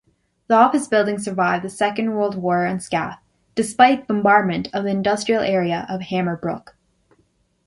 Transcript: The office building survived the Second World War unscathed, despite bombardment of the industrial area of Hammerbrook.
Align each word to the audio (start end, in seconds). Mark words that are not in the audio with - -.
The 0.47 0.55
office 0.55 0.87
building 0.87 1.19
survived 1.19 1.63
the 1.63 1.69
Second 1.69 2.15
World 2.15 2.33
War 2.35 2.65
unscathed, 2.65 3.17
despite 3.53 4.07
bombardment 4.07 4.67
of 4.73 4.83
the 4.85 4.89
industrial 4.89 5.43
area 5.43 5.85
of 5.89 6.01
Hammerbrook. 6.01 6.69